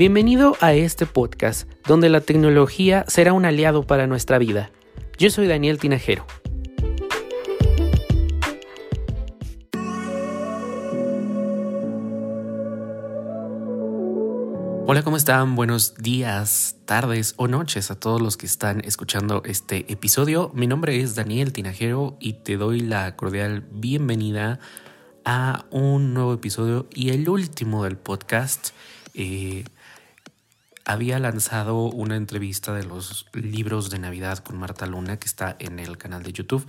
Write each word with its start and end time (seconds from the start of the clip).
Bienvenido 0.00 0.56
a 0.62 0.72
este 0.72 1.04
podcast 1.04 1.68
donde 1.86 2.08
la 2.08 2.22
tecnología 2.22 3.04
será 3.06 3.34
un 3.34 3.44
aliado 3.44 3.86
para 3.86 4.06
nuestra 4.06 4.38
vida. 4.38 4.70
Yo 5.18 5.28
soy 5.28 5.46
Daniel 5.46 5.78
Tinajero. 5.78 6.24
Hola, 14.86 15.02
¿cómo 15.04 15.18
están? 15.18 15.54
Buenos 15.54 15.94
días, 15.96 16.76
tardes 16.86 17.34
o 17.36 17.46
noches 17.46 17.90
a 17.90 18.00
todos 18.00 18.22
los 18.22 18.38
que 18.38 18.46
están 18.46 18.80
escuchando 18.86 19.42
este 19.44 19.84
episodio. 19.92 20.50
Mi 20.54 20.66
nombre 20.66 20.98
es 21.02 21.14
Daniel 21.14 21.52
Tinajero 21.52 22.16
y 22.20 22.32
te 22.32 22.56
doy 22.56 22.80
la 22.80 23.16
cordial 23.16 23.66
bienvenida 23.70 24.60
a 25.26 25.66
un 25.70 26.14
nuevo 26.14 26.32
episodio 26.32 26.88
y 26.94 27.10
el 27.10 27.28
último 27.28 27.84
del 27.84 27.98
podcast. 27.98 28.70
Eh, 29.12 29.64
había 30.84 31.18
lanzado 31.18 31.84
una 31.84 32.16
entrevista 32.16 32.74
de 32.74 32.84
los 32.84 33.26
libros 33.32 33.90
de 33.90 33.98
Navidad 33.98 34.38
con 34.38 34.58
Marta 34.58 34.86
Luna 34.86 35.18
que 35.18 35.26
está 35.26 35.56
en 35.58 35.78
el 35.78 35.98
canal 35.98 36.22
de 36.22 36.32
YouTube. 36.32 36.66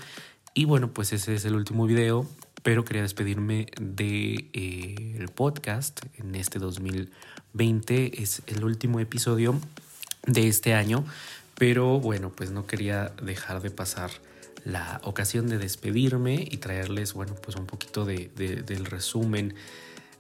Y 0.53 0.65
bueno, 0.65 0.93
pues 0.93 1.13
ese 1.13 1.35
es 1.35 1.45
el 1.45 1.55
último 1.55 1.85
video, 1.85 2.27
pero 2.63 2.85
quería 2.85 3.02
despedirme 3.02 3.67
del 3.79 3.95
de, 3.95 4.49
eh, 4.53 5.25
podcast 5.33 6.02
en 6.17 6.35
este 6.35 6.59
2020. 6.59 8.21
Es 8.21 8.41
el 8.47 8.63
último 8.63 8.99
episodio 8.99 9.59
de 10.27 10.47
este 10.47 10.73
año, 10.73 11.05
pero 11.55 11.99
bueno, 11.99 12.31
pues 12.35 12.52
no 12.52 12.67
quería 12.67 13.13
dejar 13.21 13.61
de 13.61 13.71
pasar 13.71 14.11
la 14.63 15.02
ocasión 15.03 15.47
de 15.47 15.57
despedirme 15.57 16.47
y 16.49 16.57
traerles, 16.57 17.13
bueno, 17.13 17.35
pues 17.35 17.55
un 17.57 17.66
poquito 17.66 18.05
de, 18.05 18.30
del 18.35 18.85
resumen 18.85 19.55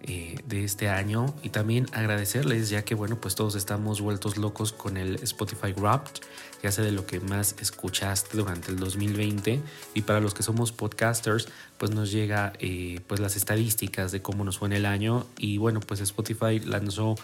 eh, 0.03 0.35
de 0.45 0.63
este 0.63 0.89
año. 0.89 1.33
Y 1.43 1.49
también 1.49 1.87
agradecerles 1.93 2.69
ya 2.69 2.83
que 2.83 2.95
bueno 2.95 3.19
pues 3.19 3.35
todos 3.35 3.55
estamos 3.55 4.01
vueltos 4.01 4.37
locos 4.37 4.73
con 4.73 4.97
el 4.97 5.15
Spotify 5.23 5.73
Wrapped 5.73 6.21
ya 6.61 6.71
sé 6.71 6.81
de 6.83 6.91
lo 6.91 7.05
que 7.05 7.19
más 7.19 7.55
escuchaste 7.59 8.37
durante 8.37 8.71
el 8.71 8.77
2020 8.77 9.61
y 9.93 10.01
para 10.03 10.19
los 10.19 10.33
que 10.33 10.43
somos 10.43 10.71
podcasters 10.71 11.47
pues 11.77 11.91
nos 11.91 12.11
llega 12.11 12.53
eh, 12.59 12.99
pues 13.07 13.19
las 13.19 13.35
estadísticas 13.35 14.11
de 14.11 14.21
cómo 14.21 14.43
nos 14.43 14.59
fue 14.59 14.67
en 14.67 14.73
el 14.73 14.85
año. 14.85 15.25
Y 15.37 15.57
bueno 15.57 15.79
pues 15.79 16.01
Spotify 16.01 16.59
lanzó 16.59 17.15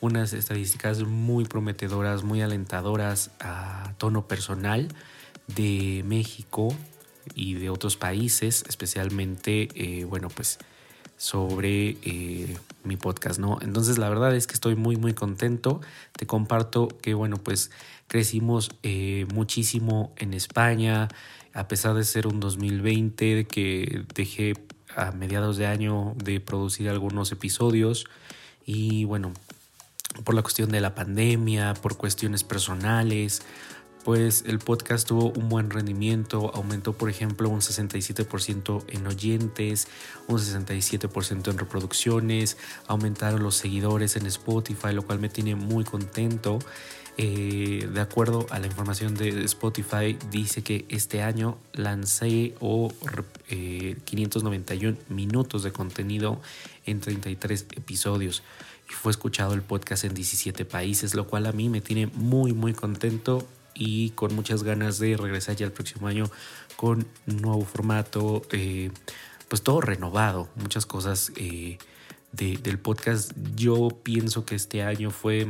unas 0.00 0.32
estadísticas 0.32 1.02
muy 1.02 1.44
prometedoras 1.44 2.22
muy 2.22 2.42
alentadoras 2.42 3.30
a 3.40 3.94
tono 3.98 4.28
personal 4.28 4.88
de 5.48 6.02
México 6.06 6.74
y 7.34 7.54
de 7.54 7.70
otros 7.70 7.96
países 7.96 8.64
especialmente 8.68 9.68
eh, 9.74 10.04
bueno 10.04 10.28
pues 10.28 10.58
sobre 11.24 11.96
eh, 12.02 12.54
mi 12.82 12.98
podcast, 12.98 13.40
¿no? 13.40 13.58
Entonces 13.62 13.96
la 13.96 14.10
verdad 14.10 14.36
es 14.36 14.46
que 14.46 14.52
estoy 14.52 14.76
muy 14.76 14.96
muy 14.96 15.14
contento. 15.14 15.80
Te 16.12 16.26
comparto 16.26 16.88
que 17.00 17.14
bueno 17.14 17.38
pues 17.38 17.70
crecimos 18.08 18.70
eh, 18.82 19.26
muchísimo 19.32 20.12
en 20.18 20.34
España 20.34 21.08
a 21.54 21.66
pesar 21.66 21.94
de 21.94 22.04
ser 22.04 22.26
un 22.26 22.40
2020 22.40 23.36
de 23.36 23.44
que 23.46 24.04
dejé 24.14 24.52
a 24.94 25.12
mediados 25.12 25.56
de 25.56 25.66
año 25.66 26.12
de 26.22 26.40
producir 26.40 26.90
algunos 26.90 27.32
episodios 27.32 28.04
y 28.66 29.04
bueno 29.06 29.32
por 30.24 30.34
la 30.34 30.42
cuestión 30.42 30.70
de 30.70 30.82
la 30.82 30.94
pandemia, 30.94 31.72
por 31.72 31.96
cuestiones 31.96 32.44
personales, 32.44 33.40
pues 34.04 34.44
el 34.46 34.58
podcast 34.58 35.08
tuvo 35.08 35.30
un 35.30 35.48
buen 35.48 35.70
rendimiento, 35.70 36.50
aumentó 36.54 36.92
por 36.92 37.08
ejemplo 37.08 37.48
un 37.48 37.60
67% 37.60 38.84
en 38.88 39.06
oyentes, 39.06 39.88
un 40.28 40.38
67% 40.38 41.50
en 41.50 41.58
reproducciones, 41.58 42.58
aumentaron 42.86 43.42
los 43.42 43.56
seguidores 43.56 44.16
en 44.16 44.26
Spotify, 44.26 44.92
lo 44.92 45.02
cual 45.02 45.18
me 45.18 45.30
tiene 45.30 45.56
muy 45.56 45.84
contento. 45.84 46.58
Eh, 47.16 47.88
de 47.92 48.00
acuerdo 48.00 48.46
a 48.50 48.58
la 48.58 48.66
información 48.66 49.14
de 49.14 49.44
Spotify, 49.44 50.18
dice 50.30 50.62
que 50.62 50.84
este 50.88 51.22
año 51.22 51.56
lancé 51.72 52.54
o 52.60 52.92
591 54.04 54.96
eh, 54.98 55.02
minutos 55.08 55.62
de 55.62 55.72
contenido 55.72 56.40
en 56.84 57.00
33 57.00 57.66
episodios 57.76 58.42
y 58.90 58.92
fue 58.92 59.12
escuchado 59.12 59.54
el 59.54 59.62
podcast 59.62 60.04
en 60.04 60.12
17 60.12 60.64
países, 60.64 61.14
lo 61.14 61.26
cual 61.26 61.46
a 61.46 61.52
mí 61.52 61.68
me 61.68 61.80
tiene 61.80 62.08
muy 62.08 62.52
muy 62.52 62.74
contento 62.74 63.46
y 63.74 64.10
con 64.10 64.34
muchas 64.34 64.62
ganas 64.62 64.98
de 64.98 65.16
regresar 65.16 65.56
ya 65.56 65.66
el 65.66 65.72
próximo 65.72 66.06
año 66.06 66.30
con 66.76 67.06
un 67.26 67.36
nuevo 67.42 67.64
formato, 67.64 68.42
eh, 68.52 68.90
pues 69.48 69.62
todo 69.62 69.80
renovado, 69.80 70.48
muchas 70.56 70.86
cosas 70.86 71.32
eh, 71.36 71.78
del 72.32 72.78
podcast. 72.78 73.32
Yo 73.54 73.88
pienso 74.02 74.44
que 74.44 74.54
este 74.54 74.82
año 74.82 75.10
fue, 75.10 75.46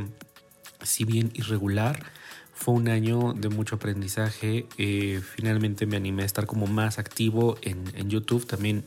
si 0.83 1.03
bien 1.03 1.31
irregular, 1.33 2.11
fue 2.53 2.75
un 2.75 2.87
año 2.87 3.33
de 3.33 3.49
mucho 3.49 3.75
aprendizaje. 3.75 4.67
Eh, 4.77 5.21
finalmente 5.35 5.85
me 5.85 5.97
animé 5.97 6.23
a 6.23 6.25
estar 6.25 6.45
como 6.45 6.67
más 6.67 6.99
activo 6.99 7.57
en, 7.61 7.83
en 7.95 8.09
YouTube. 8.09 8.45
También, 8.45 8.85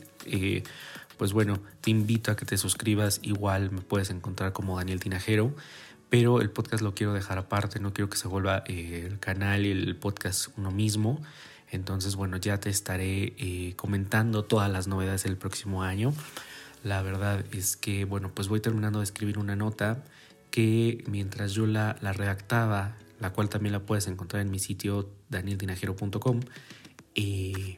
pues 1.17 1.33
bueno, 1.33 1.59
te 1.81 1.91
invito 1.91 2.31
a 2.31 2.35
que 2.35 2.45
te 2.45 2.57
suscribas. 2.57 3.19
Igual 3.21 3.71
me 3.71 3.81
puedes 3.81 4.09
encontrar 4.09 4.53
como 4.53 4.77
Daniel 4.77 4.99
Tinajero 4.99 5.53
pero 6.09 6.41
el 6.41 6.49
podcast 6.49 6.81
lo 6.81 6.95
quiero 6.95 7.13
dejar 7.13 7.37
aparte, 7.37 7.79
no 7.79 7.93
quiero 7.93 8.09
que 8.09 8.17
se 8.17 8.27
vuelva 8.27 8.63
eh, 8.67 9.05
el 9.05 9.19
canal 9.19 9.65
y 9.65 9.71
el 9.71 9.95
podcast 9.95 10.47
uno 10.57 10.71
mismo. 10.71 11.21
Entonces, 11.71 12.15
bueno, 12.15 12.37
ya 12.37 12.59
te 12.59 12.69
estaré 12.69 13.33
eh, 13.37 13.73
comentando 13.75 14.43
todas 14.43 14.71
las 14.71 14.87
novedades 14.87 15.23
del 15.23 15.37
próximo 15.37 15.83
año. 15.83 16.13
La 16.83 17.01
verdad 17.03 17.45
es 17.51 17.77
que, 17.77 18.05
bueno, 18.05 18.31
pues 18.33 18.47
voy 18.47 18.59
terminando 18.59 18.99
de 18.99 19.03
escribir 19.03 19.37
una 19.37 19.55
nota 19.55 20.03
que 20.49 21.03
mientras 21.07 21.51
yo 21.53 21.67
la, 21.67 21.97
la 22.01 22.11
redactaba, 22.13 22.95
la 23.19 23.31
cual 23.31 23.49
también 23.49 23.73
la 23.73 23.81
puedes 23.81 24.07
encontrar 24.07 24.41
en 24.41 24.49
mi 24.49 24.57
sitio 24.57 25.11
danieldinajero.com, 25.29 26.39
eh, 27.15 27.77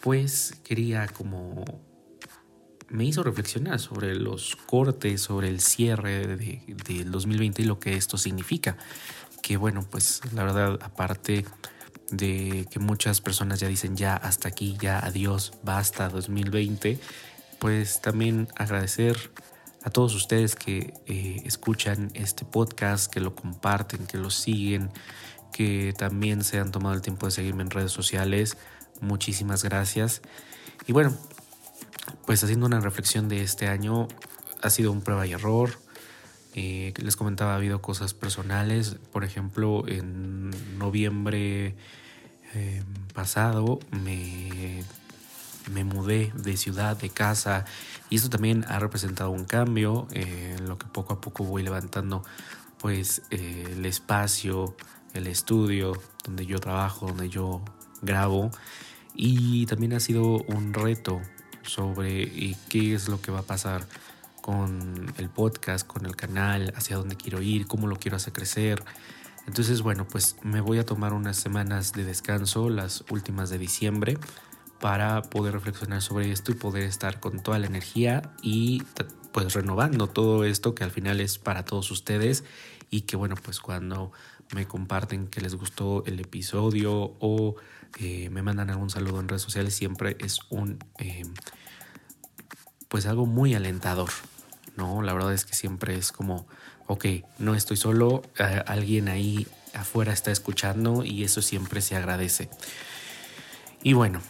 pues 0.00 0.60
quería 0.62 1.08
como 1.08 1.64
me 2.94 3.04
hizo 3.04 3.24
reflexionar 3.24 3.80
sobre 3.80 4.14
los 4.14 4.54
cortes, 4.54 5.20
sobre 5.20 5.48
el 5.48 5.60
cierre 5.60 6.28
del 6.28 6.76
de 6.84 7.04
2020 7.04 7.62
y 7.62 7.64
lo 7.64 7.80
que 7.80 7.96
esto 7.96 8.16
significa. 8.16 8.76
Que 9.42 9.56
bueno, 9.56 9.84
pues 9.90 10.20
la 10.32 10.44
verdad, 10.44 10.78
aparte 10.80 11.44
de 12.12 12.66
que 12.70 12.78
muchas 12.78 13.20
personas 13.20 13.58
ya 13.58 13.66
dicen 13.66 13.96
ya 13.96 14.14
hasta 14.14 14.48
aquí, 14.48 14.76
ya 14.80 15.00
adiós, 15.00 15.54
basta 15.64 16.08
2020, 16.08 17.00
pues 17.58 18.00
también 18.00 18.46
agradecer 18.54 19.32
a 19.82 19.90
todos 19.90 20.14
ustedes 20.14 20.54
que 20.54 20.94
eh, 21.06 21.42
escuchan 21.44 22.12
este 22.14 22.44
podcast, 22.44 23.12
que 23.12 23.18
lo 23.18 23.34
comparten, 23.34 24.06
que 24.06 24.18
lo 24.18 24.30
siguen, 24.30 24.90
que 25.52 25.94
también 25.98 26.44
se 26.44 26.60
han 26.60 26.70
tomado 26.70 26.94
el 26.94 27.02
tiempo 27.02 27.26
de 27.26 27.32
seguirme 27.32 27.64
en 27.64 27.70
redes 27.70 27.90
sociales. 27.90 28.56
Muchísimas 29.00 29.64
gracias. 29.64 30.22
Y 30.86 30.92
bueno, 30.92 31.16
pues 32.26 32.42
haciendo 32.42 32.66
una 32.66 32.80
reflexión 32.80 33.28
de 33.28 33.42
este 33.42 33.68
año, 33.68 34.08
ha 34.62 34.70
sido 34.70 34.92
un 34.92 35.02
prueba 35.02 35.26
y 35.26 35.32
error. 35.32 35.70
Eh, 36.54 36.94
les 36.96 37.16
comentaba, 37.16 37.52
ha 37.52 37.56
habido 37.56 37.82
cosas 37.82 38.14
personales. 38.14 38.96
Por 39.12 39.24
ejemplo, 39.24 39.86
en 39.88 40.50
noviembre 40.78 41.76
eh, 42.54 42.82
pasado 43.12 43.80
me, 43.90 44.82
me, 45.72 45.84
mudé 45.84 46.32
de 46.36 46.56
ciudad, 46.56 46.96
de 46.96 47.10
casa, 47.10 47.64
y 48.08 48.16
esto 48.16 48.30
también 48.30 48.64
ha 48.68 48.78
representado 48.78 49.30
un 49.30 49.44
cambio 49.44 50.06
eh, 50.12 50.56
en 50.58 50.68
lo 50.68 50.78
que 50.78 50.86
poco 50.86 51.14
a 51.14 51.20
poco 51.20 51.44
voy 51.44 51.62
levantando 51.62 52.22
pues 52.78 53.22
el 53.30 53.84
espacio, 53.86 54.76
el 55.14 55.26
estudio 55.26 55.92
donde 56.24 56.46
yo 56.46 56.58
trabajo, 56.58 57.06
donde 57.06 57.28
yo 57.28 57.64
grabo. 58.02 58.50
Y 59.14 59.66
también 59.66 59.94
ha 59.94 60.00
sido 60.00 60.42
un 60.42 60.74
reto 60.74 61.20
sobre 61.66 62.22
eh, 62.22 62.56
qué 62.68 62.94
es 62.94 63.08
lo 63.08 63.20
que 63.20 63.30
va 63.30 63.40
a 63.40 63.42
pasar 63.44 63.86
con 64.40 65.12
el 65.16 65.30
podcast, 65.30 65.86
con 65.86 66.04
el 66.04 66.16
canal, 66.16 66.72
hacia 66.76 66.96
dónde 66.96 67.16
quiero 67.16 67.40
ir, 67.40 67.66
cómo 67.66 67.86
lo 67.86 67.96
quiero 67.96 68.16
hacer 68.16 68.32
crecer. 68.32 68.84
Entonces, 69.46 69.82
bueno, 69.82 70.06
pues 70.06 70.36
me 70.42 70.60
voy 70.60 70.78
a 70.78 70.86
tomar 70.86 71.12
unas 71.12 71.36
semanas 71.36 71.92
de 71.92 72.04
descanso, 72.04 72.70
las 72.70 73.04
últimas 73.10 73.50
de 73.50 73.58
diciembre, 73.58 74.18
para 74.80 75.22
poder 75.22 75.54
reflexionar 75.54 76.02
sobre 76.02 76.30
esto 76.30 76.52
y 76.52 76.56
poder 76.56 76.82
estar 76.82 77.20
con 77.20 77.42
toda 77.42 77.58
la 77.58 77.66
energía 77.66 78.34
y 78.42 78.82
pues 79.32 79.52
renovando 79.54 80.08
todo 80.08 80.44
esto 80.44 80.74
que 80.74 80.84
al 80.84 80.90
final 80.90 81.20
es 81.20 81.38
para 81.38 81.64
todos 81.64 81.90
ustedes 81.90 82.44
y 82.90 83.02
que 83.02 83.16
bueno, 83.16 83.34
pues 83.42 83.60
cuando 83.60 84.12
me 84.54 84.66
comparten 84.66 85.26
que 85.26 85.40
les 85.40 85.54
gustó 85.54 86.04
el 86.06 86.20
episodio 86.20 87.16
o 87.18 87.56
eh, 87.98 88.28
me 88.30 88.42
mandan 88.42 88.70
algún 88.70 88.90
saludo 88.90 89.20
en 89.20 89.28
redes 89.28 89.42
sociales, 89.42 89.74
siempre 89.74 90.16
es 90.20 90.40
un, 90.50 90.78
eh, 90.98 91.24
pues 92.94 93.06
algo 93.06 93.26
muy 93.26 93.56
alentador, 93.56 94.10
¿no? 94.76 95.02
La 95.02 95.12
verdad 95.14 95.32
es 95.32 95.44
que 95.44 95.56
siempre 95.56 95.96
es 95.96 96.12
como, 96.12 96.46
ok, 96.86 97.06
no 97.40 97.56
estoy 97.56 97.76
solo, 97.76 98.22
alguien 98.66 99.08
ahí 99.08 99.48
afuera 99.72 100.12
está 100.12 100.30
escuchando 100.30 101.02
y 101.02 101.24
eso 101.24 101.42
siempre 101.42 101.80
se 101.80 101.96
agradece. 101.96 102.48
Y 103.82 103.94
bueno, 103.94 104.20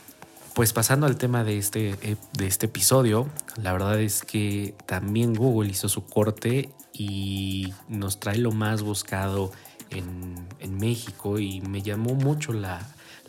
pues 0.55 0.73
pasando 0.73 1.05
al 1.05 1.19
tema 1.19 1.45
de 1.45 1.59
este, 1.59 1.91
eh, 2.01 2.17
de 2.39 2.47
este 2.47 2.65
episodio, 2.65 3.29
la 3.63 3.71
verdad 3.75 4.01
es 4.01 4.23
que 4.25 4.75
también 4.87 5.35
Google 5.35 5.71
hizo 5.71 5.91
su 5.91 6.07
corte 6.07 6.71
y 6.95 7.75
nos 7.91 8.19
trae 8.19 8.39
lo 8.39 8.51
más 8.51 8.81
buscado 8.81 9.53
en, 9.91 10.49
México 10.79 11.39
y 11.39 11.61
me 11.61 11.83
llamó 11.83 12.15
mucho 12.15 12.55
la, 12.55 12.81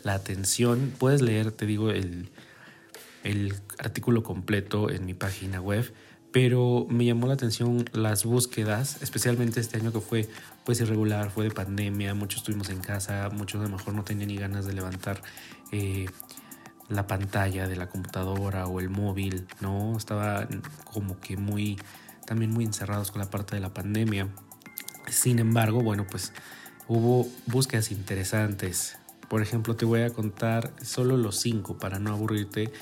atención. 0.06 0.94
Puedes 0.98 1.20
leer, 1.20 1.52
te 1.52 1.66
digo, 1.66 1.90
el, 1.90 2.30
el 3.26 3.54
artículo 3.78 4.22
completo 4.22 4.90
en 4.90 5.04
mi 5.04 5.14
página 5.14 5.60
web 5.60 5.92
pero 6.36 6.86
me 6.90 7.06
llamó 7.06 7.28
la 7.28 7.32
atención 7.32 7.86
las 7.94 8.26
búsquedas, 8.26 9.00
especialmente 9.00 9.58
este 9.58 9.78
año 9.78 9.90
que 9.90 10.00
fue 10.00 10.28
pues 10.64 10.78
irregular, 10.82 11.30
fue 11.30 11.44
de 11.44 11.50
pandemia, 11.50 12.12
muchos 12.12 12.40
estuvimos 12.40 12.68
en 12.68 12.80
casa, 12.80 13.30
muchos 13.32 13.58
a 13.62 13.64
lo 13.64 13.76
mejor 13.78 13.94
no 13.94 14.04
tenían 14.04 14.28
ni 14.28 14.36
ganas 14.36 14.66
de 14.66 14.74
levantar 14.74 15.22
eh, 15.72 16.04
la 16.90 17.06
pantalla 17.06 17.66
de 17.68 17.76
la 17.76 17.88
computadora 17.88 18.66
o 18.66 18.80
el 18.80 18.90
móvil, 18.90 19.46
¿no? 19.62 19.96
Estaba 19.96 20.46
como 20.84 21.18
que 21.20 21.38
muy, 21.38 21.78
también 22.26 22.50
muy 22.50 22.66
encerrados 22.66 23.10
con 23.10 23.20
la 23.20 23.30
parte 23.30 23.56
de 23.56 23.62
la 23.62 23.72
pandemia. 23.72 24.28
Sin 25.08 25.38
embargo, 25.38 25.82
bueno, 25.82 26.06
pues 26.06 26.34
hubo 26.86 27.26
búsquedas 27.46 27.90
interesantes. 27.90 28.98
Por 29.30 29.40
ejemplo, 29.40 29.74
te 29.74 29.86
voy 29.86 30.02
a 30.02 30.10
contar 30.10 30.74
solo 30.82 31.16
los 31.16 31.40
cinco 31.40 31.78
para 31.78 31.98
no 31.98 32.12
aburrirte 32.12 32.72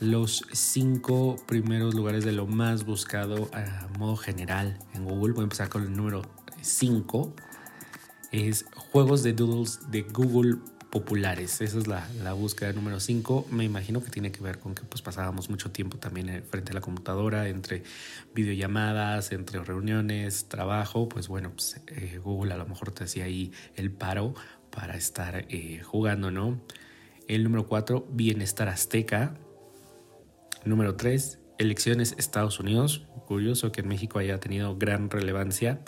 los 0.00 0.44
cinco 0.52 1.36
primeros 1.46 1.94
lugares 1.94 2.24
de 2.24 2.32
lo 2.32 2.46
más 2.46 2.84
buscado 2.84 3.50
a 3.52 3.88
modo 3.98 4.16
general 4.16 4.78
en 4.94 5.04
Google. 5.04 5.32
Voy 5.32 5.42
a 5.42 5.44
empezar 5.44 5.68
con 5.68 5.82
el 5.82 5.96
número 5.96 6.22
5. 6.60 7.34
Es 8.30 8.66
juegos 8.76 9.22
de 9.22 9.32
doodles 9.32 9.90
de 9.90 10.02
Google 10.02 10.58
populares. 10.90 11.60
Esa 11.60 11.78
es 11.78 11.86
la, 11.86 12.32
búsqueda 12.32 12.72
número 12.72 13.00
5. 13.00 13.48
Me 13.50 13.64
imagino 13.64 14.02
que 14.02 14.10
tiene 14.10 14.30
que 14.30 14.40
ver 14.40 14.58
con 14.58 14.74
que 14.74 14.82
pues 14.84 15.02
pasábamos 15.02 15.50
mucho 15.50 15.70
tiempo 15.70 15.98
también 15.98 16.44
frente 16.48 16.70
a 16.70 16.74
la 16.74 16.80
computadora, 16.80 17.48
entre 17.48 17.82
videollamadas, 18.34 19.32
entre 19.32 19.62
reuniones, 19.62 20.48
trabajo. 20.48 21.08
Pues 21.08 21.28
bueno, 21.28 21.50
pues, 21.50 21.80
eh, 21.88 22.20
Google 22.22 22.54
a 22.54 22.56
lo 22.56 22.66
mejor 22.66 22.92
te 22.92 23.04
hacía 23.04 23.24
ahí 23.24 23.52
el 23.74 23.90
paro 23.90 24.34
para 24.70 24.96
estar 24.96 25.46
eh, 25.48 25.82
jugando, 25.84 26.30
¿no? 26.30 26.60
El 27.26 27.44
número 27.44 27.66
4, 27.66 28.06
Bienestar 28.10 28.68
Azteca. 28.68 29.36
Número 30.64 30.96
3, 30.96 31.38
elecciones 31.58 32.14
Estados 32.18 32.60
Unidos. 32.60 33.06
Curioso 33.26 33.72
que 33.72 33.80
en 33.80 33.88
México 33.88 34.18
haya 34.18 34.40
tenido 34.40 34.76
gran 34.76 35.10
relevancia. 35.10 35.80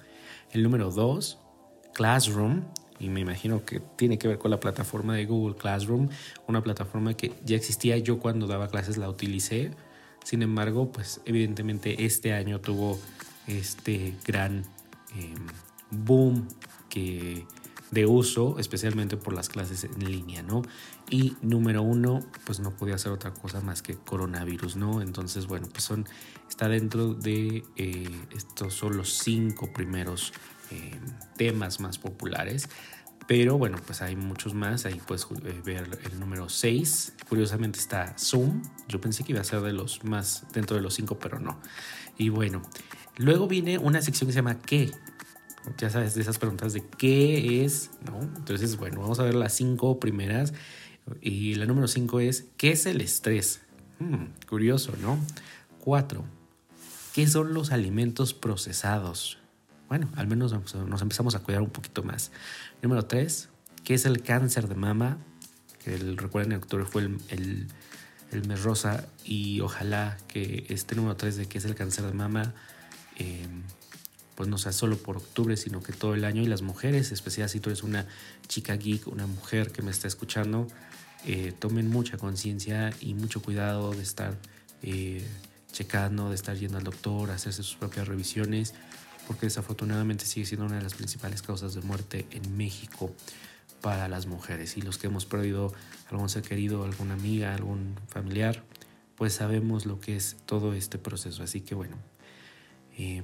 El 0.52 0.62
número 0.62 0.90
2, 0.90 1.38
Classroom. 1.94 2.64
Y 2.98 3.08
me 3.08 3.20
imagino 3.20 3.64
que 3.64 3.80
tiene 3.96 4.18
que 4.18 4.28
ver 4.28 4.38
con 4.38 4.50
la 4.50 4.60
plataforma 4.60 5.14
de 5.14 5.24
Google 5.24 5.56
Classroom, 5.56 6.10
una 6.46 6.62
plataforma 6.62 7.14
que 7.14 7.32
ya 7.44 7.56
existía. 7.56 7.96
Yo 7.96 8.18
cuando 8.18 8.46
daba 8.46 8.68
clases 8.68 8.98
la 8.98 9.08
utilicé. 9.08 9.70
Sin 10.22 10.42
embargo, 10.42 10.92
pues 10.92 11.20
evidentemente 11.24 12.04
este 12.04 12.34
año 12.34 12.60
tuvo 12.60 12.98
este 13.46 14.14
gran 14.26 14.64
em, 15.16 15.46
boom 15.90 16.46
que 16.90 17.46
de 17.90 18.06
uso, 18.06 18.58
especialmente 18.58 19.16
por 19.16 19.34
las 19.34 19.48
clases 19.48 19.84
en 19.84 20.10
línea, 20.10 20.42
¿no? 20.42 20.62
Y 21.08 21.36
número 21.42 21.82
uno, 21.82 22.20
pues 22.44 22.60
no 22.60 22.70
podía 22.70 22.94
hacer 22.94 23.10
otra 23.12 23.34
cosa 23.34 23.60
más 23.60 23.82
que 23.82 23.96
coronavirus, 23.96 24.76
¿no? 24.76 25.02
Entonces, 25.02 25.46
bueno, 25.46 25.68
pues 25.70 25.84
son, 25.84 26.06
está 26.48 26.68
dentro 26.68 27.14
de 27.14 27.64
eh, 27.76 28.10
estos 28.36 28.74
son 28.74 28.96
los 28.96 29.10
cinco 29.10 29.72
primeros 29.72 30.32
eh, 30.70 31.00
temas 31.36 31.80
más 31.80 31.98
populares. 31.98 32.68
Pero 33.26 33.58
bueno, 33.58 33.78
pues 33.86 34.02
hay 34.02 34.16
muchos 34.16 34.54
más. 34.54 34.86
Ahí 34.86 35.00
puedes 35.06 35.24
eh, 35.44 35.60
ver 35.64 36.00
el 36.04 36.18
número 36.18 36.48
6. 36.48 37.14
Curiosamente 37.28 37.78
está 37.78 38.16
Zoom. 38.18 38.62
Yo 38.88 39.00
pensé 39.00 39.22
que 39.22 39.32
iba 39.32 39.40
a 39.40 39.44
ser 39.44 39.60
de 39.60 39.72
los 39.72 40.02
más 40.04 40.46
dentro 40.52 40.76
de 40.76 40.82
los 40.82 40.94
cinco, 40.94 41.18
pero 41.18 41.38
no. 41.38 41.60
Y 42.18 42.28
bueno, 42.28 42.60
luego 43.18 43.46
viene 43.46 43.78
una 43.78 44.02
sección 44.02 44.26
que 44.26 44.32
se 44.32 44.38
llama 44.38 44.58
¿Qué? 44.58 44.90
Ya 45.78 45.90
sabes, 45.90 46.14
de 46.14 46.22
esas 46.22 46.38
preguntas 46.38 46.72
de 46.72 46.84
qué 46.86 47.64
es, 47.64 47.90
¿no? 48.06 48.20
Entonces, 48.20 48.76
bueno, 48.76 49.00
vamos 49.00 49.20
a 49.20 49.24
ver 49.24 49.34
las 49.34 49.52
cinco 49.54 50.00
primeras. 50.00 50.52
Y 51.20 51.54
la 51.56 51.66
número 51.66 51.88
cinco 51.88 52.20
es, 52.20 52.46
¿qué 52.56 52.72
es 52.72 52.86
el 52.86 53.00
estrés? 53.00 53.60
Hmm, 53.98 54.26
curioso, 54.48 54.92
¿no? 55.00 55.18
Cuatro, 55.80 56.24
¿qué 57.14 57.26
son 57.26 57.54
los 57.54 57.72
alimentos 57.72 58.34
procesados? 58.34 59.38
Bueno, 59.88 60.08
al 60.14 60.28
menos 60.28 60.52
nos 60.52 61.02
empezamos 61.02 61.34
a 61.34 61.40
cuidar 61.40 61.62
un 61.62 61.70
poquito 61.70 62.02
más. 62.02 62.30
Número 62.80 63.04
tres, 63.06 63.48
¿qué 63.82 63.94
es 63.94 64.06
el 64.06 64.22
cáncer 64.22 64.68
de 64.68 64.76
mama? 64.76 65.18
Que 65.82 65.94
el, 65.94 66.16
recuerden, 66.16 66.52
en 66.52 66.58
octubre 66.58 66.84
fue 66.84 67.02
el, 67.02 67.66
el, 68.30 68.46
mes 68.46 68.62
rosa 68.62 69.08
y 69.24 69.60
ojalá 69.60 70.16
que 70.28 70.66
este 70.68 70.94
número 70.94 71.16
tres 71.16 71.36
de 71.36 71.46
qué 71.46 71.58
es 71.58 71.64
el 71.64 71.74
cáncer 71.74 72.04
de 72.04 72.12
mama 72.12 72.54
eh, 73.16 73.46
pues 74.40 74.48
no 74.48 74.56
sea 74.56 74.72
solo 74.72 74.96
por 74.96 75.18
octubre, 75.18 75.54
sino 75.58 75.82
que 75.82 75.92
todo 75.92 76.14
el 76.14 76.24
año. 76.24 76.40
Y 76.40 76.46
las 76.46 76.62
mujeres, 76.62 77.12
especialmente 77.12 77.52
si 77.52 77.60
tú 77.60 77.68
eres 77.68 77.82
una 77.82 78.06
chica 78.48 78.74
geek, 78.74 79.06
una 79.06 79.26
mujer 79.26 79.70
que 79.70 79.82
me 79.82 79.90
está 79.90 80.08
escuchando, 80.08 80.66
eh, 81.26 81.52
tomen 81.58 81.90
mucha 81.90 82.16
conciencia 82.16 82.90
y 83.02 83.12
mucho 83.12 83.42
cuidado 83.42 83.90
de 83.92 84.02
estar 84.02 84.38
eh, 84.82 85.22
checando, 85.72 86.30
de 86.30 86.36
estar 86.36 86.56
yendo 86.56 86.78
al 86.78 86.84
doctor, 86.84 87.30
hacerse 87.30 87.62
sus 87.62 87.76
propias 87.76 88.08
revisiones, 88.08 88.72
porque 89.26 89.44
desafortunadamente 89.44 90.24
sigue 90.24 90.46
siendo 90.46 90.64
una 90.64 90.76
de 90.76 90.84
las 90.84 90.94
principales 90.94 91.42
causas 91.42 91.74
de 91.74 91.82
muerte 91.82 92.26
en 92.30 92.56
México 92.56 93.14
para 93.82 94.08
las 94.08 94.24
mujeres. 94.24 94.78
Y 94.78 94.80
los 94.80 94.96
que 94.96 95.08
hemos 95.08 95.26
perdido 95.26 95.74
algún 96.08 96.30
ser 96.30 96.44
querido, 96.44 96.84
alguna 96.84 97.12
amiga, 97.12 97.54
algún 97.54 97.94
familiar, 98.08 98.64
pues 99.16 99.34
sabemos 99.34 99.84
lo 99.84 100.00
que 100.00 100.16
es 100.16 100.38
todo 100.46 100.72
este 100.72 100.96
proceso. 100.96 101.42
Así 101.42 101.60
que 101.60 101.74
bueno. 101.74 101.98
Eh, 102.96 103.22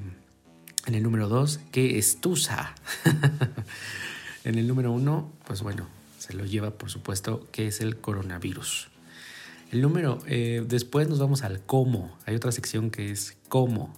en 0.87 0.95
el 0.95 1.03
número 1.03 1.29
2, 1.29 1.61
¿qué 1.73 1.99
es 1.99 2.21
TUSA? 2.21 2.75
en 4.45 4.59
el 4.59 4.69
número 4.69 4.93
1, 4.93 5.33
pues 5.45 5.63
bueno, 5.63 5.89
se 6.19 6.33
lo 6.35 6.45
lleva 6.45 6.71
por 6.71 6.91
supuesto, 6.91 7.47
¿qué 7.53 7.67
es 7.67 7.81
el 7.81 7.97
coronavirus? 7.99 8.89
El 9.73 9.83
número, 9.83 10.21
eh, 10.27 10.65
después 10.67 11.09
nos 11.09 11.19
vamos 11.19 11.43
al 11.43 11.61
cómo. 11.61 12.17
Hay 12.25 12.37
otra 12.37 12.53
sección 12.53 12.91
que 12.91 13.11
es 13.11 13.37
cómo. 13.49 13.93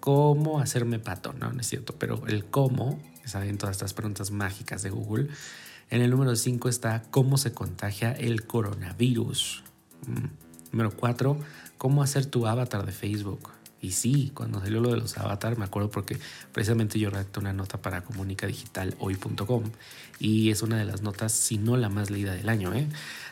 ¿Cómo 0.00 0.58
hacerme 0.60 0.98
pato? 0.98 1.34
No, 1.34 1.52
no 1.52 1.60
es 1.60 1.66
cierto, 1.66 1.94
pero 1.98 2.26
el 2.26 2.46
cómo, 2.46 2.98
saben 3.26 3.58
todas 3.58 3.76
estas 3.76 3.92
preguntas 3.92 4.30
mágicas 4.30 4.82
de 4.82 4.90
Google. 4.90 5.28
En 5.90 6.00
el 6.00 6.10
número 6.10 6.34
5 6.34 6.70
está 6.70 7.02
cómo 7.10 7.36
se 7.36 7.52
contagia 7.52 8.12
el 8.12 8.46
coronavirus. 8.46 9.62
Mm. 10.06 10.72
Número 10.72 10.96
4, 10.96 11.38
cómo 11.76 12.02
hacer 12.02 12.24
tu 12.24 12.46
avatar 12.46 12.86
de 12.86 12.92
Facebook. 12.92 13.50
Y 13.82 13.90
sí, 13.90 14.30
cuando 14.32 14.60
salió 14.60 14.80
lo 14.80 14.90
de 14.90 14.98
los 14.98 15.18
avatars, 15.18 15.58
me 15.58 15.64
acuerdo 15.64 15.90
porque 15.90 16.16
precisamente 16.52 17.00
yo 17.00 17.10
redacté 17.10 17.40
una 17.40 17.52
nota 17.52 17.82
para 17.82 18.02
comunicadigitalhoy.com 18.02 19.64
y 20.20 20.50
es 20.50 20.62
una 20.62 20.78
de 20.78 20.84
las 20.84 21.02
notas, 21.02 21.32
si 21.32 21.58
no 21.58 21.76
la 21.76 21.88
más 21.88 22.08
leída 22.08 22.32
del 22.32 22.48
año. 22.48 22.72
¿eh? 22.72 22.86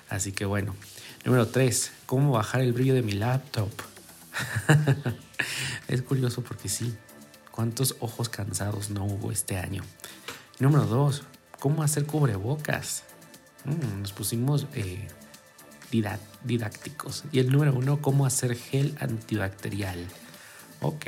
Así 0.09 0.33
que 0.33 0.45
bueno. 0.45 0.75
Número 1.25 1.47
3. 1.47 1.93
¿Cómo 2.05 2.33
bajar 2.33 2.63
el 2.63 2.73
brillo 2.73 2.95
de 2.95 3.03
mi 3.03 3.13
laptop? 3.13 3.71
es 5.89 6.03
curioso 6.03 6.43
porque 6.43 6.69
sí. 6.69 6.97
¿Cuántos 7.53 7.95
ojos 8.01 8.29
cansados 8.29 8.91
no 8.91 9.05
hubo 9.05 9.31
este 9.31 9.57
año? 9.57 9.85
Número 10.59 10.85
2. 10.87 11.23
¿Cómo 11.61 11.85
hacer 11.85 12.07
cubrebocas? 12.07 13.05
Mm, 13.65 14.01
nos 14.01 14.13
pusimos 14.13 14.67
eh, 14.75 15.07
didácticos. 16.43 17.23
Y 17.31 17.39
el 17.39 17.53
número 17.53 17.73
1. 17.75 18.03
¿Cómo 18.03 18.27
hacer 18.27 18.57
gel 18.57 18.97
antibacterial? 18.99 20.09
Ok. 20.81 21.07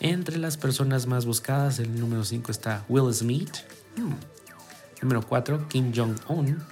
Entre 0.00 0.38
las 0.38 0.56
personas 0.56 1.06
más 1.06 1.26
buscadas, 1.26 1.78
el 1.78 1.98
número 1.98 2.24
5 2.24 2.52
está 2.52 2.84
Will 2.88 3.12
Smith. 3.12 3.56
Hmm. 3.96 4.14
Número 5.02 5.22
4, 5.22 5.68
Kim 5.68 5.92
Jong-un. 5.94 6.62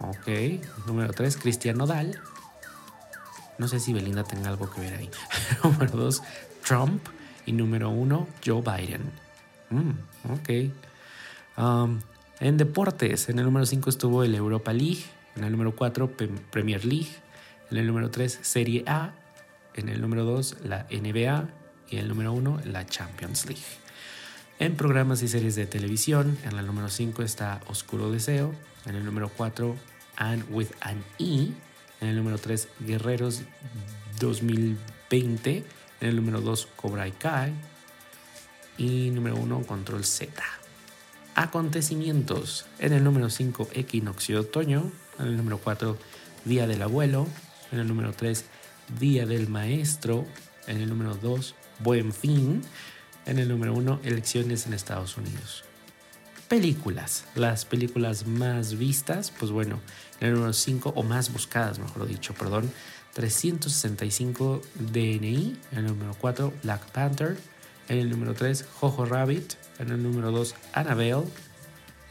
Ok. 0.00 0.28
Número 0.86 1.12
3, 1.12 1.36
Cristian 1.36 1.76
Nodal. 1.78 2.20
No 3.58 3.68
sé 3.68 3.80
si 3.80 3.92
Belinda 3.92 4.24
tenga 4.24 4.48
algo 4.48 4.70
que 4.70 4.80
ver 4.80 4.94
ahí. 4.94 5.10
número 5.64 5.96
2, 5.96 6.22
Trump. 6.66 7.06
Y 7.46 7.52
número 7.52 7.90
1, 7.90 8.28
Joe 8.44 8.62
Biden. 8.62 9.02
Hmm, 9.68 9.92
ok. 10.32 11.58
Um, 11.58 12.00
en 12.40 12.56
deportes, 12.56 13.28
en 13.28 13.38
el 13.38 13.44
número 13.44 13.66
5 13.66 13.90
estuvo 13.90 14.24
el 14.24 14.34
Europa 14.34 14.72
League. 14.72 15.04
En 15.36 15.44
el 15.44 15.52
número 15.52 15.76
4, 15.76 16.16
Premier 16.50 16.84
League. 16.84 17.10
En 17.70 17.78
el 17.78 17.86
número 17.86 18.10
3, 18.10 18.38
Serie 18.42 18.84
A 18.86 19.12
en 19.74 19.88
el 19.88 20.00
número 20.00 20.24
2 20.24 20.58
la 20.64 20.86
NBA 20.90 21.48
y 21.90 21.96
en 21.96 22.02
el 22.02 22.08
número 22.08 22.32
1 22.32 22.60
la 22.64 22.86
Champions 22.86 23.46
League. 23.46 23.62
En 24.58 24.76
programas 24.76 25.22
y 25.22 25.28
series 25.28 25.56
de 25.56 25.66
televisión, 25.66 26.38
en 26.44 26.56
el 26.58 26.66
número 26.66 26.88
5 26.88 27.22
está 27.22 27.60
Oscuro 27.66 28.10
Deseo, 28.10 28.54
en 28.86 28.94
el 28.94 29.04
número 29.04 29.28
4 29.28 29.76
And 30.16 30.44
with 30.50 30.68
an 30.80 31.02
E, 31.18 31.48
en 32.00 32.08
el 32.08 32.16
número 32.16 32.38
3 32.38 32.68
Guerreros 32.80 33.42
2020, 34.20 35.64
en 36.00 36.08
el 36.08 36.16
número 36.16 36.40
2 36.40 36.68
Cobra 36.76 37.10
Kai 37.10 37.52
y 38.78 39.10
número 39.10 39.36
1 39.36 39.62
Control 39.66 40.04
Z. 40.04 40.42
Acontecimientos, 41.34 42.66
en 42.78 42.92
el 42.92 43.02
número 43.02 43.30
5 43.30 43.70
Equinoccio 43.72 44.40
Otoño, 44.40 44.92
en 45.18 45.26
el 45.26 45.36
número 45.36 45.58
4 45.58 45.96
Día 46.44 46.66
del 46.66 46.82
Abuelo, 46.82 47.26
En 47.72 47.80
el 47.80 47.88
número 47.88 48.12
3, 48.12 48.44
Día 48.98 49.26
del 49.26 49.48
Maestro. 49.48 50.26
En 50.66 50.78
el 50.80 50.88
número 50.88 51.14
2, 51.14 51.54
Buen 51.80 52.12
Fin. 52.12 52.62
En 53.26 53.38
el 53.38 53.48
número 53.48 53.74
1, 53.74 54.00
Elecciones 54.04 54.66
en 54.66 54.74
Estados 54.74 55.16
Unidos. 55.16 55.64
Películas. 56.48 57.24
Las 57.34 57.64
películas 57.64 58.26
más 58.26 58.76
vistas, 58.78 59.32
pues 59.38 59.50
bueno, 59.50 59.80
en 60.20 60.28
el 60.28 60.34
número 60.34 60.52
5, 60.52 60.92
o 60.94 61.02
más 61.02 61.32
buscadas, 61.32 61.78
mejor 61.78 62.06
dicho, 62.06 62.34
perdón. 62.34 62.70
365 63.14 64.62
DNI. 64.74 65.56
En 65.72 65.78
el 65.78 65.86
número 65.86 66.14
4, 66.20 66.52
Black 66.62 66.90
Panther. 66.90 67.36
En 67.88 67.98
el 67.98 68.10
número 68.10 68.34
3, 68.34 68.66
Jojo 68.80 69.04
Rabbit. 69.04 69.54
En 69.78 69.90
el 69.90 70.02
número 70.02 70.30
2, 70.30 70.54
Annabelle. 70.72 71.24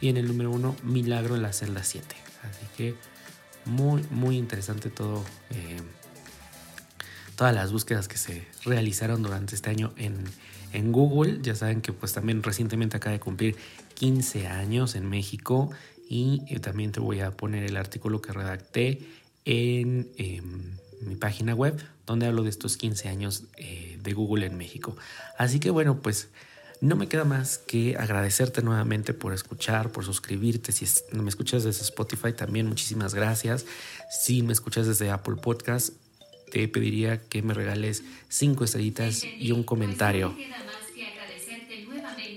Y 0.00 0.08
en 0.08 0.16
el 0.16 0.26
número 0.26 0.50
1, 0.50 0.76
Milagro 0.82 1.36
en 1.36 1.42
la 1.42 1.52
celda 1.52 1.84
7. 1.84 2.16
Así 2.42 2.66
que 2.76 2.94
muy, 3.64 4.04
muy 4.10 4.36
interesante 4.36 4.90
todo. 4.90 5.24
Eh, 5.50 5.80
todas 7.36 7.54
las 7.54 7.72
búsquedas 7.72 8.08
que 8.08 8.16
se 8.16 8.46
realizaron 8.64 9.22
durante 9.22 9.54
este 9.54 9.70
año 9.70 9.92
en, 9.96 10.24
en 10.72 10.92
Google. 10.92 11.38
Ya 11.42 11.54
saben 11.54 11.80
que 11.80 11.92
pues 11.92 12.12
también 12.12 12.42
recientemente 12.42 12.96
acaba 12.96 13.12
de 13.12 13.20
cumplir 13.20 13.56
15 13.94 14.46
años 14.46 14.94
en 14.94 15.08
México. 15.08 15.70
Y 16.08 16.42
eh, 16.48 16.60
también 16.60 16.92
te 16.92 17.00
voy 17.00 17.20
a 17.20 17.30
poner 17.30 17.64
el 17.64 17.76
artículo 17.76 18.20
que 18.20 18.32
redacté 18.32 19.00
en 19.44 20.08
em, 20.16 20.76
mi 21.02 21.16
página 21.16 21.54
web 21.54 21.82
donde 22.06 22.26
hablo 22.26 22.42
de 22.42 22.50
estos 22.50 22.76
15 22.76 23.08
años 23.08 23.44
eh, 23.56 23.98
de 24.02 24.12
Google 24.12 24.46
en 24.46 24.56
México. 24.56 24.96
Así 25.38 25.58
que 25.58 25.70
bueno, 25.70 26.00
pues 26.00 26.28
no 26.80 26.96
me 26.96 27.08
queda 27.08 27.24
más 27.24 27.58
que 27.58 27.96
agradecerte 27.96 28.62
nuevamente 28.62 29.14
por 29.14 29.32
escuchar, 29.32 29.90
por 29.90 30.04
suscribirte. 30.04 30.72
Si 30.72 30.86
me 31.12 31.28
escuchas 31.28 31.64
desde 31.64 31.82
Spotify 31.82 32.32
también, 32.32 32.66
muchísimas 32.66 33.14
gracias. 33.14 33.64
Si 34.10 34.42
me 34.42 34.52
escuchas 34.52 34.86
desde 34.86 35.10
Apple 35.10 35.36
Podcast, 35.36 35.94
te 36.54 36.68
pediría 36.68 37.20
que 37.20 37.42
me 37.42 37.52
regales 37.52 38.04
cinco 38.28 38.62
estrellitas 38.62 39.26
y 39.40 39.50
un 39.50 39.64
comentario. 39.64 40.36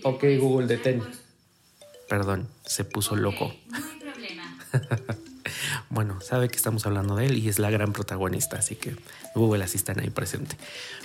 Ok, 0.01 0.23
Google, 0.39 0.65
detén. 0.65 1.07
Perdón, 2.09 2.47
se 2.65 2.83
puso 2.83 3.15
loco. 3.15 3.55
bueno, 5.91 6.19
sabe 6.19 6.49
que 6.49 6.55
estamos 6.55 6.87
hablando 6.87 7.15
de 7.15 7.27
él 7.27 7.37
y 7.37 7.47
es 7.47 7.59
la 7.59 7.69
gran 7.69 7.93
protagonista, 7.93 8.57
así 8.57 8.75
que 8.75 8.95
Google 9.35 9.63
así 9.63 9.77
están 9.77 9.99
ahí 9.99 10.09
presente. 10.09 10.57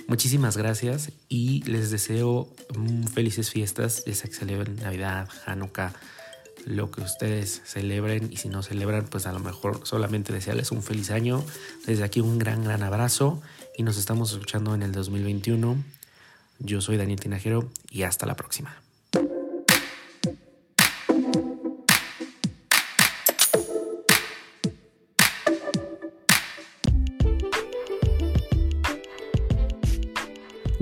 Muchísimas 0.07 0.57
gracias 0.57 1.11
y 1.29 1.61
les 1.69 1.91
deseo 1.91 2.49
felices 3.13 3.51
fiestas, 3.51 4.05
ya 4.05 4.15
sea 4.15 4.27
que 4.27 4.35
celebren 4.35 4.77
Navidad, 4.77 5.29
Hanukkah, 5.45 5.93
lo 6.65 6.91
que 6.91 7.01
ustedes 7.01 7.61
celebren 7.65 8.31
y 8.31 8.37
si 8.37 8.49
no 8.49 8.63
celebran, 8.63 9.05
pues 9.05 9.25
a 9.25 9.31
lo 9.31 9.39
mejor 9.39 9.81
solamente 9.83 10.33
desearles 10.33 10.71
un 10.71 10.83
feliz 10.83 11.11
año. 11.11 11.43
Desde 11.85 12.03
aquí 12.03 12.19
un 12.19 12.39
gran, 12.39 12.63
gran 12.63 12.83
abrazo 12.83 13.41
y 13.77 13.83
nos 13.83 13.97
estamos 13.97 14.31
escuchando 14.31 14.75
en 14.75 14.83
el 14.83 14.91
2021. 14.91 15.77
Yo 16.59 16.81
soy 16.81 16.97
Daniel 16.97 17.19
Tinajero 17.19 17.69
y 17.89 18.03
hasta 18.03 18.25
la 18.25 18.35
próxima. 18.35 18.82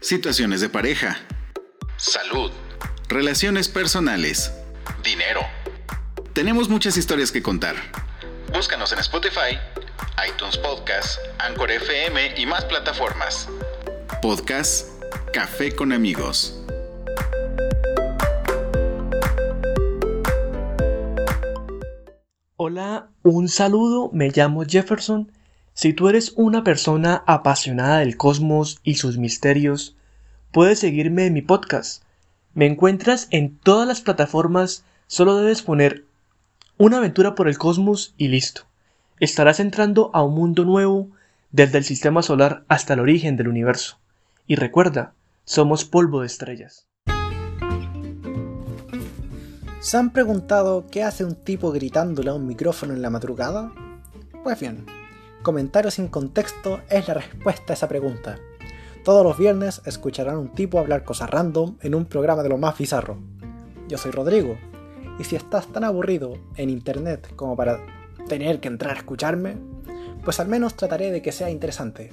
Situaciones 0.00 0.60
de 0.60 0.68
pareja, 0.68 1.18
salud, 1.96 2.50
relaciones 3.08 3.68
personales, 3.68 4.52
dinero. 5.02 5.40
Tenemos 6.32 6.68
muchas 6.68 6.96
historias 6.96 7.32
que 7.32 7.42
contar. 7.42 7.76
Búscanos 8.52 8.92
en 8.92 9.00
Spotify, 9.00 9.58
iTunes 10.28 10.56
Podcast, 10.58 11.18
Anchor 11.38 11.70
FM 11.70 12.40
y 12.40 12.46
más 12.46 12.64
plataformas. 12.64 13.48
Podcast 14.22 14.88
Café 15.32 15.74
con 15.74 15.92
amigos. 15.92 16.54
Hola, 22.56 23.10
un 23.22 23.48
saludo, 23.48 24.10
me 24.12 24.30
llamo 24.30 24.64
Jefferson. 24.64 25.30
Si 25.78 25.92
tú 25.92 26.08
eres 26.08 26.32
una 26.34 26.64
persona 26.64 27.22
apasionada 27.24 27.98
del 27.98 28.16
cosmos 28.16 28.80
y 28.82 28.96
sus 28.96 29.16
misterios, 29.16 29.94
Puedes 30.50 30.78
seguirme 30.78 31.26
en 31.26 31.34
mi 31.34 31.42
podcast. 31.42 32.02
Me 32.54 32.64
encuentras 32.64 33.28
en 33.30 33.58
todas 33.58 33.86
las 33.86 34.00
plataformas, 34.00 34.82
solo 35.06 35.36
debes 35.36 35.60
poner 35.60 36.06
una 36.78 36.96
aventura 36.96 37.34
por 37.34 37.48
el 37.48 37.58
cosmos 37.58 38.14
y 38.16 38.28
listo. 38.28 38.62
Estarás 39.20 39.60
entrando 39.60 40.10
a 40.14 40.22
un 40.22 40.34
mundo 40.34 40.64
nuevo 40.64 41.10
desde 41.52 41.76
el 41.76 41.84
sistema 41.84 42.22
solar 42.22 42.64
hasta 42.66 42.94
el 42.94 43.00
origen 43.00 43.36
del 43.36 43.48
universo. 43.48 43.98
Y 44.46 44.56
recuerda, 44.56 45.12
somos 45.44 45.84
polvo 45.84 46.22
de 46.22 46.28
estrellas. 46.28 46.86
¿Se 49.80 49.96
han 49.98 50.10
preguntado 50.10 50.86
qué 50.90 51.02
hace 51.02 51.26
un 51.26 51.34
tipo 51.34 51.70
gritándole 51.72 52.30
a 52.30 52.34
un 52.34 52.46
micrófono 52.46 52.94
en 52.94 53.02
la 53.02 53.10
madrugada? 53.10 53.70
Pues 54.42 54.58
bien, 54.58 54.86
Comentarios 55.42 55.94
sin 55.94 56.08
contexto 56.08 56.80
es 56.90 57.06
la 57.06 57.14
respuesta 57.14 57.72
a 57.72 57.74
esa 57.74 57.88
pregunta. 57.88 58.38
Todos 59.04 59.24
los 59.24 59.38
viernes 59.38 59.80
escucharán 59.86 60.36
un 60.36 60.52
tipo 60.52 60.78
hablar 60.78 61.04
cosas 61.04 61.30
random 61.30 61.76
en 61.80 61.94
un 61.94 62.06
programa 62.06 62.42
de 62.42 62.48
lo 62.48 62.58
más 62.58 62.76
bizarro. 62.76 63.18
Yo 63.88 63.98
soy 63.98 64.10
Rodrigo, 64.10 64.58
y 65.18 65.24
si 65.24 65.36
estás 65.36 65.68
tan 65.68 65.84
aburrido 65.84 66.34
en 66.56 66.70
internet 66.70 67.32
como 67.36 67.56
para 67.56 67.80
tener 68.28 68.58
que 68.60 68.68
entrar 68.68 68.96
a 68.96 68.98
escucharme, 68.98 69.56
pues 70.24 70.40
al 70.40 70.48
menos 70.48 70.74
trataré 70.74 71.12
de 71.12 71.22
que 71.22 71.32
sea 71.32 71.50
interesante. 71.50 72.12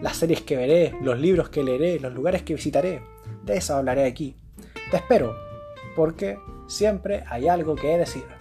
Las 0.00 0.16
series 0.16 0.42
que 0.42 0.56
veré, 0.56 0.94
los 1.02 1.18
libros 1.18 1.48
que 1.48 1.64
leeré, 1.64 1.98
los 1.98 2.14
lugares 2.14 2.42
que 2.44 2.54
visitaré, 2.54 3.02
de 3.44 3.56
eso 3.56 3.74
hablaré 3.74 4.06
aquí. 4.06 4.36
Te 4.90 4.96
espero, 4.96 5.34
porque 5.96 6.38
siempre 6.68 7.24
hay 7.28 7.48
algo 7.48 7.74
que 7.74 7.98
decir. 7.98 8.39